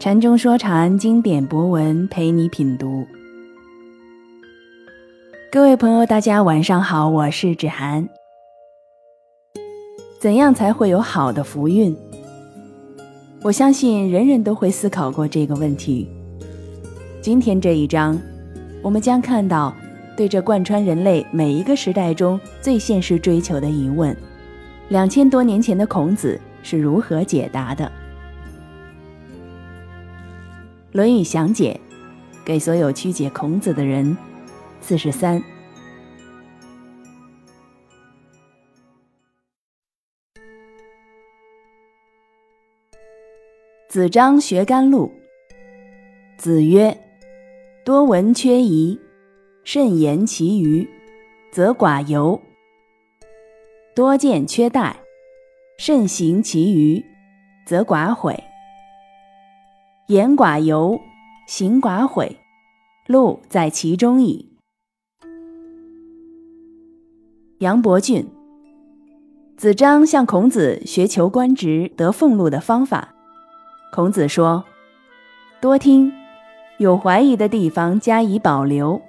[0.00, 3.04] 禅中说禅，经典博文陪你品读。
[5.50, 8.08] 各位朋友，大家晚上好，我是芷涵。
[10.20, 11.96] 怎样才会有好的福运？
[13.42, 16.08] 我相信人人都会思考过这个问题。
[17.20, 18.16] 今天这一章，
[18.80, 19.74] 我们将看到
[20.16, 24.16] 对这贯穿人类每一个时代中最现实追求的疑问：
[24.90, 27.84] 两千多年前的孔子是如何解答的？
[30.90, 31.78] 《论语详解》
[32.46, 34.16] 给所有曲解孔子的人，
[34.80, 35.42] 四十三。
[43.86, 45.12] 子张学甘露。
[46.38, 46.96] 子曰
[47.84, 48.98] ：“多闻缺仪，
[49.64, 50.88] 慎言其余，
[51.52, 52.40] 则寡尤；
[53.94, 54.94] 多见缺殆，
[55.76, 57.04] 慎行其余，
[57.66, 58.42] 则寡悔。”
[60.08, 60.98] 言寡尤，
[61.46, 62.38] 行寡悔，
[63.06, 64.48] 路在其中矣。
[67.58, 68.26] 杨伯峻，
[69.58, 73.14] 子张向孔子学求官职得俸禄的方法。
[73.92, 74.64] 孔子说
[75.60, 76.10] ：“多听，
[76.78, 79.02] 有怀疑的地方加以保留，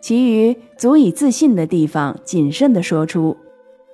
[0.00, 3.36] 其余足以自信的地方谨慎地说出，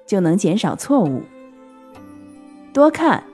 [0.06, 1.22] 就能减少错误。
[2.72, 3.24] 多看，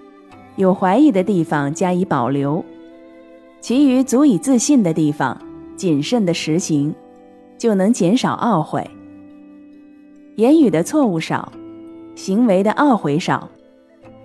[0.57, 2.65] 有怀疑的地方加以保留。”
[3.61, 5.37] 其余足以自信的地方，
[5.77, 6.95] 谨慎的实行，
[7.59, 8.89] 就能减少懊悔。
[10.37, 11.53] 言语的错误少，
[12.15, 13.49] 行为的懊悔少，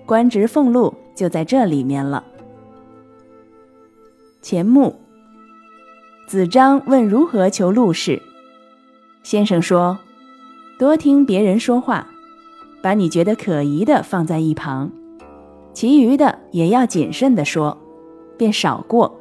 [0.05, 2.23] 官职俸禄就在这里面了。
[4.41, 4.95] 钱穆，
[6.27, 8.21] 子张问如何求禄事，
[9.23, 9.97] 先生说：
[10.77, 12.07] 多听别人说话，
[12.83, 14.91] 把你觉得可疑的放在一旁，
[15.73, 17.75] 其余的也要谨慎的说，
[18.37, 19.19] 便少过。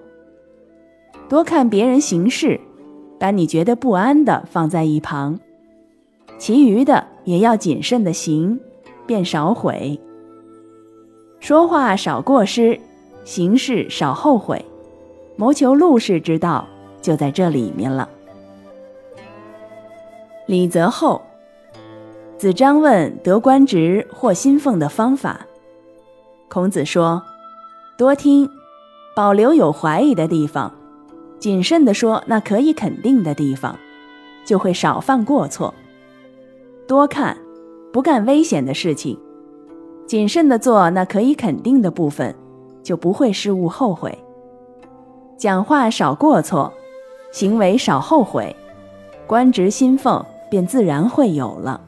[1.29, 2.61] 多看别人行事，
[3.19, 5.39] 把你觉得不安的放在一旁，
[6.39, 8.61] 其余的也要谨慎的行，
[9.07, 9.99] 便少悔。
[11.41, 12.79] 说话少过失，
[13.25, 14.65] 行事少后悔，
[15.37, 16.67] 谋求禄事之道
[17.01, 18.09] 就在这里面了。
[20.47, 21.23] 李泽厚，
[22.37, 25.47] 子张问得官职或薪俸的方法，
[26.49, 27.23] 孔子说：
[27.97, 28.51] 多听，
[29.17, 30.73] 保留有怀疑的地方。
[31.43, 33.77] 谨慎地说，那可以肯定的地方，
[34.45, 35.75] 就会少犯过错；
[36.87, 37.37] 多看，
[37.93, 39.19] 不干危险的事情；
[40.07, 42.33] 谨慎地做那可以肯定的部分，
[42.85, 44.17] 就不会失误后悔。
[45.37, 46.73] 讲话少过错，
[47.33, 48.55] 行为少后悔，
[49.27, 51.81] 官职薪俸便自然会有了。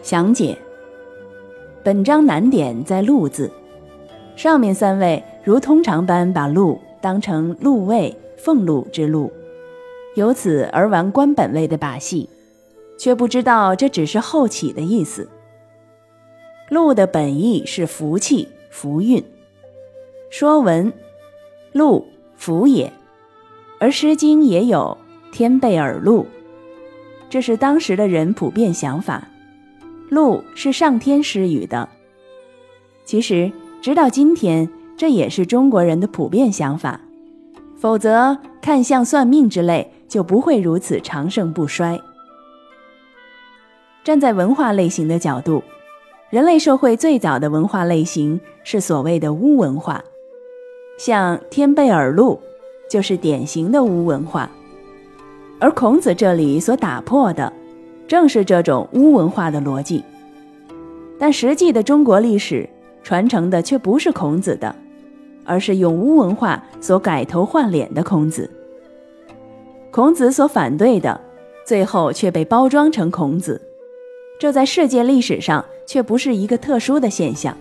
[0.00, 0.56] 详解：
[1.82, 3.50] 本章难点在“禄”字，
[4.36, 5.20] 上面三位。
[5.44, 9.30] 如通常般把禄当成禄位、俸禄之禄，
[10.14, 12.30] 由此而玩官本位的把戏，
[12.98, 15.28] 却不知道这只是后起的意思。
[16.70, 19.22] 禄的本意是福气、福运。
[20.30, 20.90] 说文：
[21.72, 22.06] 禄，
[22.36, 22.90] 福也。
[23.78, 24.96] 而《诗经》也有
[25.30, 26.26] “天备尔禄”，
[27.28, 29.28] 这是当时的人普遍想法。
[30.08, 31.86] 禄是上天施予的。
[33.04, 34.66] 其实，直到今天。
[34.96, 37.00] 这也是中国人的普遍想法，
[37.76, 42.00] 否则看相算命之类就不会如此长盛不衰。
[44.04, 45.62] 站在文化类型的角度，
[46.30, 50.04] 人类社会最早的文化类型是所谓的巫文化，
[50.98, 52.38] 像天贝尔录
[52.88, 54.48] 就是典型的巫文化，
[55.58, 57.52] 而孔子这里所打破的
[58.06, 60.04] 正是这种巫文化的逻辑。
[61.18, 62.68] 但实际的中国历史
[63.02, 64.74] 传承的却不是孔子的。
[65.44, 68.50] 而是用巫文化所改头换脸的孔子，
[69.90, 71.20] 孔子所反对的，
[71.64, 73.60] 最后却被包装成孔子，
[74.38, 77.56] 这在世界历史上却不是一个特殊的现象。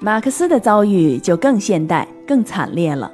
[0.00, 3.10] 马克思的遭遇就更现代、更惨烈了。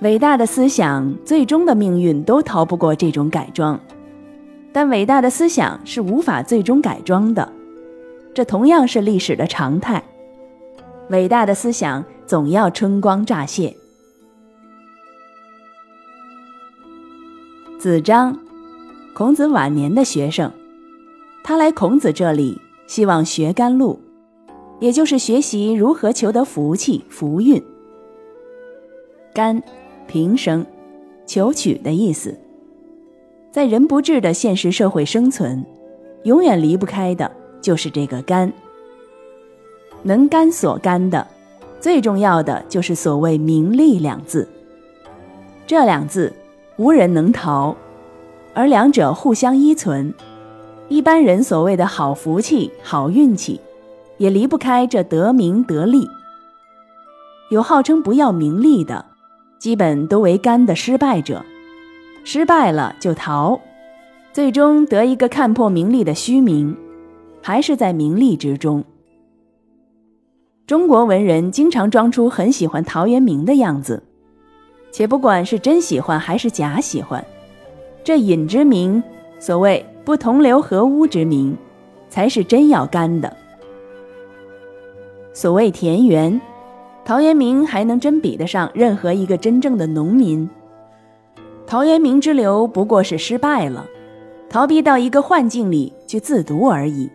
[0.00, 3.80] 伟大的思想最终的命运都逃不过这种改装，
[4.72, 7.50] 但伟大的思想是无法最终改装的，
[8.32, 10.02] 这同样是历史的常态。
[11.14, 13.76] 伟大的思想总要春光乍泄。
[17.78, 18.36] 子张，
[19.14, 20.50] 孔子晚年的学生，
[21.44, 24.00] 他来孔子这里，希望学甘露，
[24.80, 27.62] 也就是学习如何求得福气、福运。
[29.32, 29.62] 甘，
[30.08, 30.66] 平生，
[31.26, 32.36] 求取的意思。
[33.52, 35.64] 在人不治的现实社会生存，
[36.24, 37.30] 永远离不开的
[37.60, 38.52] 就是这个甘。
[40.04, 41.26] 能干所干的，
[41.80, 44.48] 最重要的就是所谓名利两字。
[45.66, 46.32] 这两字
[46.76, 47.74] 无人能逃，
[48.52, 50.14] 而两者互相依存。
[50.90, 53.58] 一般人所谓的好福气、好运气，
[54.18, 56.06] 也离不开这得名得利。
[57.50, 59.06] 有号称不要名利的，
[59.58, 61.42] 基本都为干的失败者，
[62.24, 63.58] 失败了就逃，
[64.34, 66.76] 最终得一个看破名利的虚名，
[67.42, 68.84] 还是在名利之中。
[70.66, 74.02] 中国文人经常装出很喜欢陶渊明的样子，
[74.90, 77.22] 且不管是真喜欢还是假喜欢，
[78.02, 79.02] 这隐之名，
[79.38, 79.84] 所谓。
[80.04, 81.56] 不同流合污之名，
[82.10, 83.34] 才是真要干的。
[85.32, 86.38] 所谓田园，
[87.06, 90.46] 陶渊明还能真比得上任何一个真正的农民。
[91.66, 93.86] 陶渊明之流不过是失败了，
[94.50, 97.10] 逃避到一个幻境里去自读而已。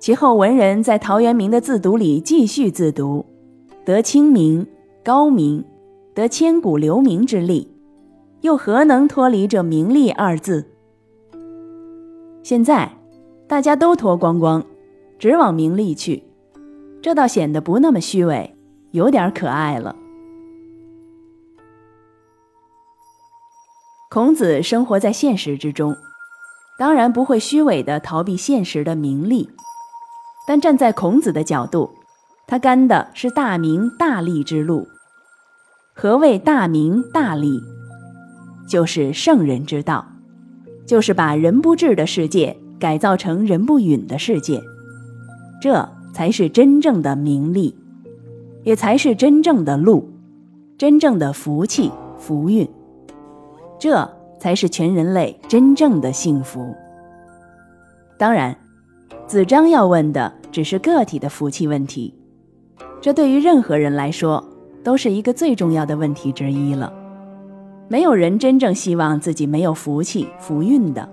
[0.00, 3.26] 其后文人在陶渊明的自读里继续自读，
[3.84, 4.66] 得清明、
[5.04, 5.62] 高明，
[6.14, 7.70] 得千古留名之力，
[8.40, 10.64] 又何能脱离这名利二字？
[12.42, 12.90] 现在，
[13.46, 14.64] 大家都脱光光，
[15.18, 16.22] 只往名利去，
[17.02, 18.56] 这倒显得不那么虚伪，
[18.92, 19.94] 有点可爱了。
[24.08, 25.94] 孔子生活在现实之中，
[26.78, 29.50] 当然不会虚伪的逃避现实的名利，
[30.50, 31.88] 但站在孔子的角度，
[32.48, 34.88] 他干的是大名大利之路。
[35.94, 37.62] 何谓大名大利？
[38.68, 40.04] 就是圣人之道。
[40.84, 44.60] 就是把人不治的世界改造成人不允的世界，
[45.62, 47.78] 这才是真正的名利，
[48.64, 50.10] 也才是真正的路，
[50.76, 52.68] 真正的福气福运，
[53.78, 54.10] 这
[54.40, 56.74] 才是全人类真正的幸福。
[58.18, 58.58] 当然，
[59.30, 62.12] 子张要问的只是个体的福气问题，
[63.00, 64.44] 这对于任何人来说
[64.82, 66.92] 都是一个最重要的问题之一了。
[67.86, 71.08] 没有人真正希望自己没有福气、福运的，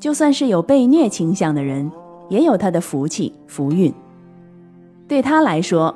[0.00, 1.92] 就算是有被虐倾向的人，
[2.30, 3.92] 也有他的福气、福运。
[5.06, 5.94] 对他来说，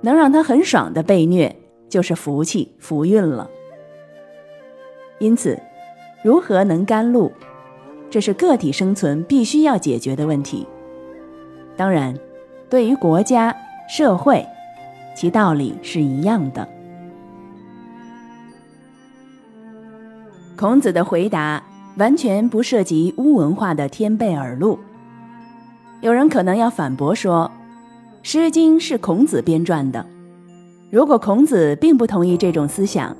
[0.00, 1.54] 能让他很爽的被虐，
[1.88, 3.48] 就是福气、福运了。
[5.20, 5.56] 因此，
[6.24, 7.30] 如何能甘露，
[8.10, 10.66] 这是个体生存必须要解决的问题。
[11.76, 12.14] 当然，
[12.68, 13.54] 对于国家、
[13.88, 14.46] 社会，
[15.16, 16.66] 其道理是一样的。
[20.56, 21.62] 孔子的回答
[21.96, 24.78] 完全不涉及巫文化的天贝耳录。
[26.00, 27.50] 有人可能要反驳说，
[28.28, 30.04] 《诗经》是孔子编撰的，
[30.90, 33.16] 如果孔子并不同意这种思想，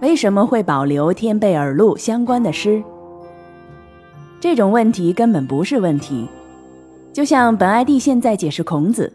[0.00, 2.82] 为什么会保留天贝耳录相关的诗？
[4.40, 6.28] 这种问题根本不是问题。
[7.18, 9.12] 就像本艾蒂现在解释孔子，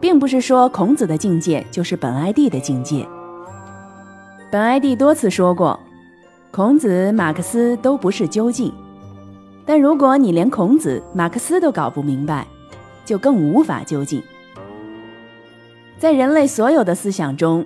[0.00, 3.06] 并不是说孔子的境界就是本艾蒂的境界。
[4.50, 5.78] 本艾蒂多次说过。
[6.50, 8.72] 孔子、马克思都不是究竟，
[9.66, 12.46] 但如果你连孔子、马克思都搞不明白，
[13.04, 14.22] 就更无法究竟。
[15.98, 17.62] 在人类所有的思想中，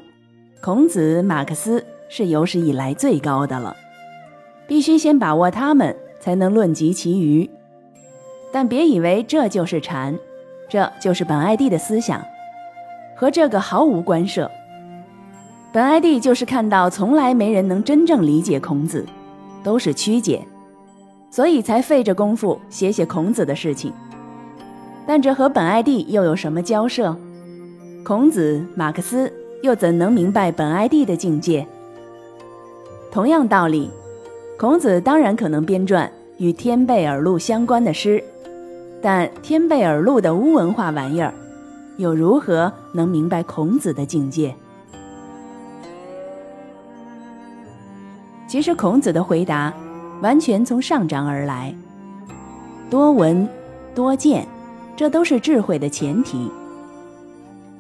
[0.61, 3.77] 孔子、马克思是有史以来最高的了，
[4.67, 7.49] 必须先把握他们，才能论及其余。
[8.53, 10.17] 但别以为这就是禅，
[10.69, 12.23] 这就是本艾蒂的思想，
[13.17, 14.49] 和这个毫无关涉。
[15.73, 19.07] 本艾蒂就是看到从来没人能真正理解孔子，
[19.65, 20.47] 都是曲解，
[21.31, 23.91] 所以才费着功夫写写孔子的事情。
[25.07, 27.17] 但这和本艾蒂又有什么交涉？
[28.05, 29.33] 孔子、马克思
[29.63, 31.67] 又怎能明白本艾蒂的境界？
[33.11, 33.91] 同样道理，
[34.59, 38.23] 孔子当然可能编撰与天贝耳录相关的诗，
[39.03, 41.35] 但天贝耳录的巫文化玩意儿，
[41.97, 44.55] 又如何能明白孔子的境界？
[48.47, 49.73] 其实孔子的回答
[50.21, 51.75] 完全从上章而来，
[52.89, 53.49] 多闻
[53.95, 54.47] 多见，
[54.95, 56.49] 这都是智慧的前提。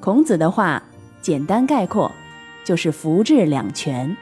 [0.01, 0.83] 孔子的话
[1.21, 2.11] 简单概括
[2.65, 4.17] 就是福至两全：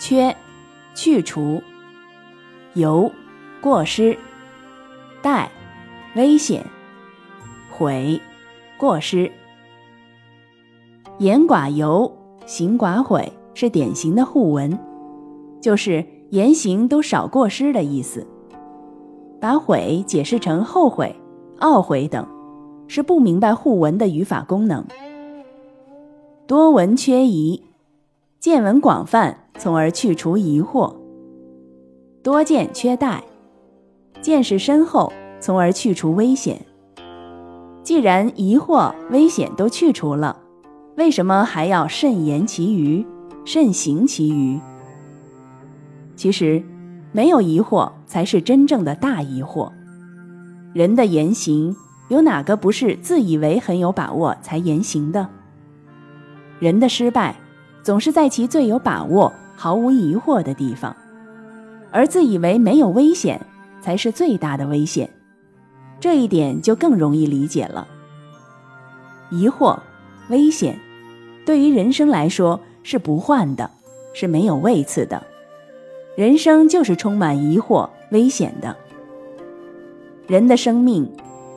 [0.00, 0.34] 缺
[0.94, 1.62] 去除，
[2.74, 3.12] 由
[3.60, 4.18] 过失，
[5.22, 5.46] 殆
[6.16, 6.64] 危险，
[7.70, 8.20] 悔
[8.76, 9.30] 过失。
[11.18, 12.10] 言寡尤，
[12.46, 14.76] 行寡悔，是典型的互文。
[15.60, 18.26] 就是言行都少过失的意思，
[19.40, 21.14] 把悔解释成后悔、
[21.60, 22.26] 懊悔等，
[22.88, 24.84] 是不明白互文的语法功能。
[26.46, 27.62] 多闻缺疑，
[28.40, 30.92] 见闻广泛，从而去除疑惑；
[32.22, 33.20] 多见缺殆，
[34.20, 36.56] 见识深厚，从而去除危险；
[37.82, 40.36] 既然疑惑、危险都去除了，
[40.96, 43.04] 为什么还要慎言其余、
[43.44, 44.60] 慎行其余？
[46.14, 46.62] 其实，
[47.10, 49.72] 没有疑惑才是真正的大疑惑。
[50.74, 51.74] 人的言行
[52.08, 55.26] 有哪个不是自以为很有把握才言行的？
[56.58, 57.34] 人的失败
[57.82, 60.94] 总是在其最有把握、毫无疑惑的地方，
[61.90, 63.40] 而自以为没有危险
[63.80, 65.08] 才是最大的危险。
[66.00, 67.86] 这一点就更容易理解了。
[69.30, 69.78] 疑惑、
[70.30, 70.78] 危险，
[71.44, 73.70] 对于人生来说是不患的，
[74.14, 75.22] 是没有位次的。
[76.16, 78.74] 人生就是充满疑惑、危险的。
[80.26, 81.08] 人的生命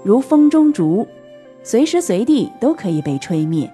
[0.03, 1.07] 如风中烛，
[1.63, 3.71] 随时随地都可以被吹灭。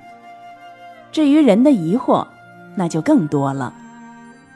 [1.11, 2.25] 至于人的疑惑，
[2.75, 3.73] 那就更多了，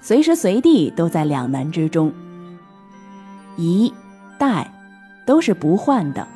[0.01, 2.11] 随时随地都在两难之中。
[3.57, 3.91] 疑、
[4.37, 4.71] 待。
[5.25, 6.27] 都是不换的，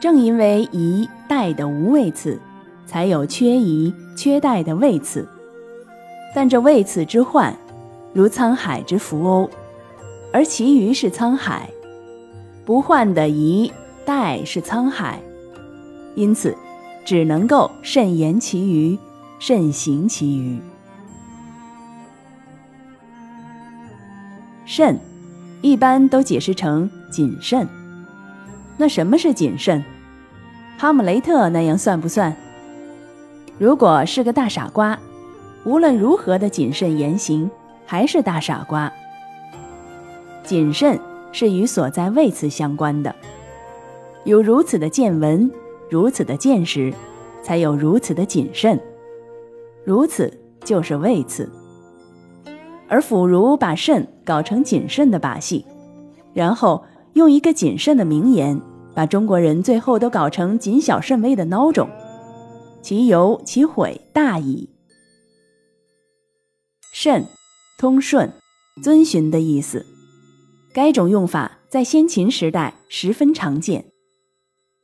[0.00, 2.38] 正因为疑待的无位次，
[2.86, 5.28] 才有缺疑缺待的位次。
[6.34, 7.56] 但这位次之患，
[8.12, 9.50] 如沧海之浮鸥，
[10.32, 11.68] 而其余是沧海，
[12.64, 13.72] 不换的疑
[14.04, 15.20] 待是沧海，
[16.14, 16.56] 因此
[17.04, 18.96] 只能够慎言其余，
[19.38, 20.60] 慎行其余。
[24.64, 24.98] 慎，
[25.62, 27.68] 一般都解释成谨慎。
[28.80, 29.84] 那什么是谨慎？
[30.78, 32.34] 哈姆雷特那样算不算？
[33.58, 34.98] 如果是个大傻瓜，
[35.66, 37.50] 无论如何的谨慎言行，
[37.84, 38.90] 还是大傻瓜。
[40.42, 40.98] 谨慎
[41.30, 43.14] 是与所在位次相关的，
[44.24, 45.50] 有如此的见闻，
[45.90, 46.90] 如此的见识，
[47.42, 48.80] 才有如此的谨慎。
[49.84, 50.32] 如此
[50.64, 51.52] 就是位次。
[52.88, 55.66] 而腐儒把慎搞成谨慎的把戏，
[56.32, 56.82] 然后
[57.12, 58.58] 用一个谨慎的名言。
[58.94, 61.88] 把中国人最后都搞成谨小慎微的孬种，
[62.82, 64.68] 其由其悔大矣。
[66.92, 67.26] 慎，
[67.78, 68.32] 通顺、
[68.82, 69.86] 遵循的意思。
[70.72, 73.86] 该种用法在先秦时代十分常见，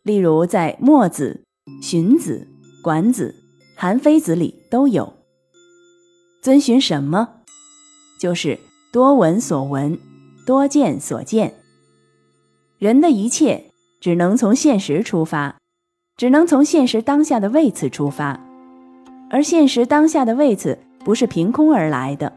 [0.02, 1.44] 例如在《墨子》
[1.84, 2.48] 《荀子》
[2.82, 3.34] 《管子》
[3.80, 5.12] 《韩非子》里都有。
[6.42, 7.42] 遵循什么？
[8.20, 8.58] 就是
[8.92, 9.98] 多闻所闻，
[10.46, 11.54] 多见所见。
[12.78, 13.72] 人的一切。
[14.06, 15.56] 只能从现实出发，
[16.16, 18.38] 只能从现实当下的位次出发，
[19.28, 22.32] 而现实当下的位次不是凭空而来的，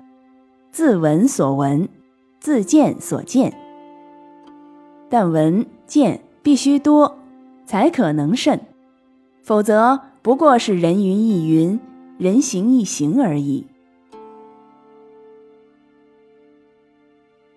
[0.71, 1.88] 自闻所闻，
[2.39, 3.53] 自见所见。
[5.11, 7.19] 但闻见必须多，
[7.67, 8.59] 才可能慎，
[9.43, 11.79] 否则不过是人云亦云，
[12.17, 13.67] 人行亦行而已。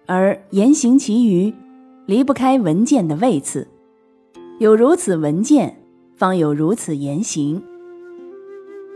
[0.04, 1.54] 而言行其余，
[2.04, 3.68] 离不开闻见的位次。
[4.58, 5.82] 有如此闻见，
[6.14, 7.60] 方有如此言行。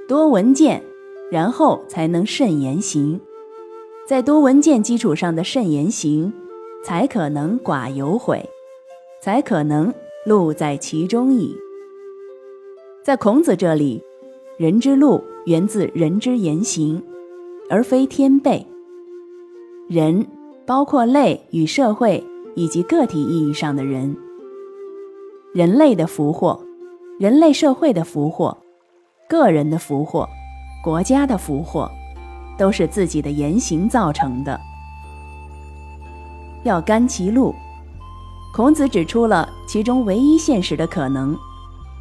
[0.06, 0.82] 多闻见，
[1.30, 3.20] 然后才能慎言行。
[4.06, 6.32] 在多闻见基础上的慎言行，
[6.84, 8.48] 才可能寡有悔，
[9.20, 9.92] 才可能
[10.24, 11.56] 路在其中矣。
[13.02, 14.00] 在孔子这里，
[14.58, 17.02] 人之路源自人之言行，
[17.68, 18.64] 而非天辈。
[19.88, 20.24] 人
[20.64, 22.22] 包括类与社会
[22.54, 24.16] 以及个体意义上的人。
[25.56, 26.60] 人类的福祸，
[27.18, 28.54] 人类社会的福祸，
[29.26, 30.28] 个人的福祸，
[30.84, 31.90] 国家的福祸，
[32.58, 34.60] 都是自己的言行造成的。
[36.62, 37.54] 要甘其路，
[38.54, 41.34] 孔子指出了其中唯一现实的可能，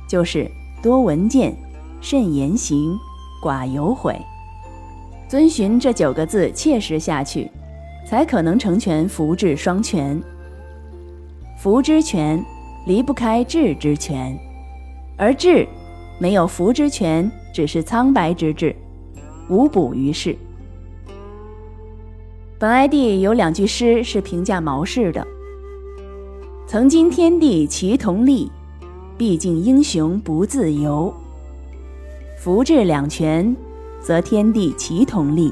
[0.06, 0.52] 就是
[0.84, 1.56] 多闻见，
[2.02, 2.94] 慎言行，
[3.42, 4.20] 寡有悔。
[5.30, 7.50] 遵循这九个字切实下去，
[8.06, 10.22] 才可能成全福智双全。
[11.58, 12.44] 福之全。
[12.86, 14.38] 离不开智之权，
[15.18, 15.68] 而智
[16.20, 18.76] 没有福之权，只是苍白之智，
[19.50, 20.38] 无补于事。
[22.60, 25.26] 本哀帝有两句诗是评价毛氏的
[26.68, 28.52] ：“曾经天地齐同力，
[29.18, 31.14] 毕竟英雄不自由。
[32.38, 33.56] 福智两全，
[34.00, 35.52] 则天地齐同力；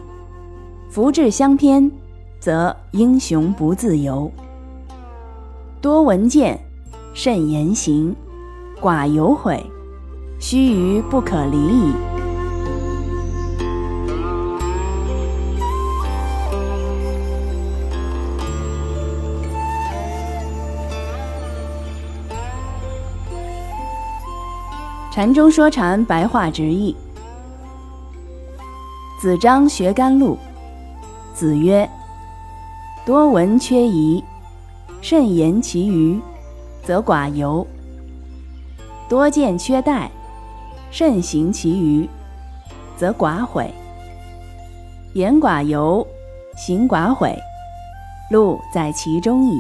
[0.90, 1.92] 福智相偏，
[2.40, 4.32] 则英雄不自由。”
[5.82, 6.60] 多闻见。
[7.16, 8.16] 慎言行，
[8.82, 9.64] 寡有悔，
[10.40, 11.94] 须臾不可离矣。
[25.12, 26.96] 禅中说禅，白话直译。
[29.22, 30.36] 子张学甘露，
[31.36, 31.88] 子曰
[33.06, 34.24] ：“多闻缺仪，
[35.00, 36.20] 慎言其余。”
[36.84, 37.66] 则寡尤。
[39.10, 40.08] 多见缺怠，
[40.92, 42.10] 慎行其余，
[42.98, 43.72] 则寡悔。
[45.14, 46.06] 言寡尤，
[46.56, 47.38] 行寡悔，
[48.32, 49.58] 路在其中矣。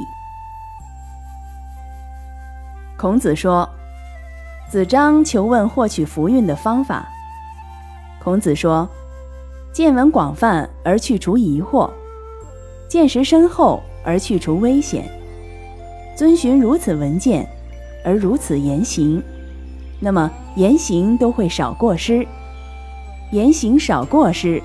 [2.97, 3.67] 孔子说
[4.69, 7.07] ：“子张求问获取福运的方法。”
[8.23, 8.87] 孔子说
[9.73, 11.89] ：“见闻广泛而去除疑惑，
[12.89, 15.07] 见识深厚而去除危险。
[16.15, 17.47] 遵循如此文件，
[18.03, 19.21] 而如此言行，
[19.99, 22.25] 那么言行都会少过失。
[23.31, 24.61] 言行少过失，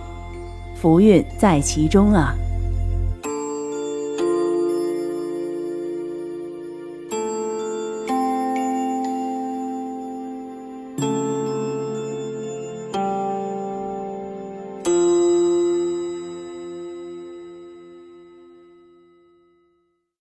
[0.75, 2.35] 福运在其中啊。”